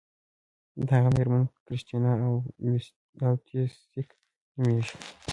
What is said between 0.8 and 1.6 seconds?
د هغه میرمن